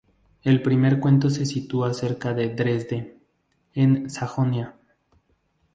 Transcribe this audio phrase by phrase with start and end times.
[0.41, 3.19] El primer cuento se sitúa cerca de Dresde,
[3.75, 4.73] en Sajonia.